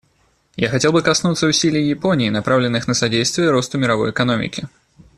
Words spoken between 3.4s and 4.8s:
росту мировой экономики.